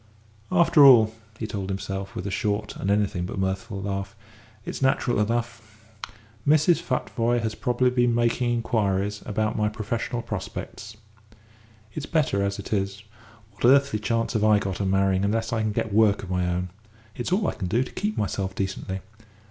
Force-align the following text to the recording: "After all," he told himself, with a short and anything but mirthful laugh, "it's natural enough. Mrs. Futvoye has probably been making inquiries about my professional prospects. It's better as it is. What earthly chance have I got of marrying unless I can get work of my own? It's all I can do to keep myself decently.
"After 0.51 0.83
all," 0.83 1.13
he 1.37 1.45
told 1.45 1.69
himself, 1.69 2.15
with 2.15 2.25
a 2.25 2.31
short 2.31 2.75
and 2.75 2.89
anything 2.89 3.23
but 3.27 3.37
mirthful 3.37 3.79
laugh, 3.83 4.15
"it's 4.65 4.81
natural 4.81 5.19
enough. 5.19 5.79
Mrs. 6.47 6.81
Futvoye 6.81 7.39
has 7.43 7.53
probably 7.53 7.91
been 7.91 8.15
making 8.15 8.49
inquiries 8.51 9.21
about 9.27 9.55
my 9.55 9.69
professional 9.69 10.23
prospects. 10.23 10.97
It's 11.93 12.07
better 12.07 12.41
as 12.41 12.57
it 12.57 12.73
is. 12.73 13.03
What 13.51 13.65
earthly 13.65 13.99
chance 13.99 14.33
have 14.33 14.43
I 14.43 14.57
got 14.57 14.79
of 14.79 14.87
marrying 14.87 15.23
unless 15.23 15.53
I 15.53 15.61
can 15.61 15.71
get 15.71 15.93
work 15.93 16.23
of 16.23 16.31
my 16.31 16.47
own? 16.47 16.69
It's 17.15 17.31
all 17.31 17.47
I 17.47 17.53
can 17.53 17.67
do 17.67 17.83
to 17.83 17.91
keep 17.91 18.17
myself 18.17 18.55
decently. 18.55 19.01